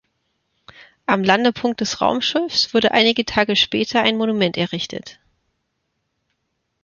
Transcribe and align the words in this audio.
Am 1.05 1.23
Landepunkt 1.23 1.79
des 1.79 2.01
Raumschiffs 2.01 2.73
wurde 2.73 2.89
einige 2.91 3.23
Tage 3.23 3.55
später 3.55 4.01
ein 4.01 4.17
Monument 4.17 4.57
errichtet. 4.57 5.19